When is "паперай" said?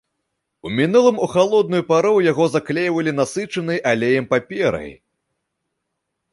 4.35-4.91